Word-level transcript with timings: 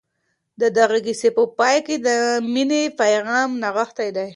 د 0.61 0.63
دغي 0.77 0.99
کیسې 1.07 1.29
په 1.37 1.43
پای 1.59 1.77
کي 1.87 1.95
د 2.07 2.09
مننې 2.53 2.83
پیغام 2.99 3.49
نغښتی 3.63 4.09
دی. 4.17 4.27